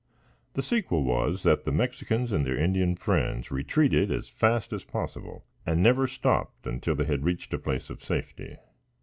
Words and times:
The 0.53 0.63
sequel 0.63 1.03
was, 1.03 1.43
that 1.43 1.63
the 1.63 1.71
Mexicans 1.71 2.31
and 2.31 2.43
their 2.43 2.57
Indian 2.57 2.95
friends 2.95 3.51
retreated 3.51 4.11
as 4.11 4.29
fast 4.29 4.73
as 4.73 4.83
possible, 4.83 5.45
and 5.63 5.83
never 5.83 6.07
stopped 6.07 6.65
until 6.65 6.95
they 6.95 7.05
had 7.05 7.23
reached 7.23 7.53
a 7.53 7.59
place 7.59 7.87
of 7.91 8.03
safety. 8.03 8.57